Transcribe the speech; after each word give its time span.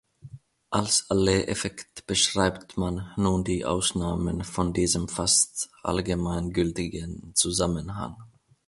Als 0.71 1.11
Allee-Effekt 1.11 2.07
beschreibt 2.07 2.75
man 2.75 3.11
nun 3.17 3.43
die 3.43 3.65
Ausnahmen 3.65 4.43
von 4.43 4.73
diesem 4.73 5.07
fast 5.07 5.69
allgemeingültigen 5.83 7.35
Zusammenhang. 7.35 8.15